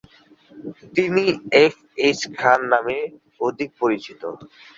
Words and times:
তিনি 0.95 1.23
F 1.63 1.75
H 2.05 2.19
Khan 2.37 2.59
নামেই 2.71 3.03
অধিক 3.41 3.69
পরিচিত। 3.81 4.21